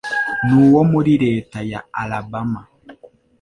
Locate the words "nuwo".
0.47-0.81